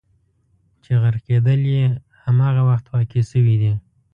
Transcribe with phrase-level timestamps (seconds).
[0.83, 1.85] چې غرقېدل یې
[2.23, 3.73] همغه وخت واقع شوي دي.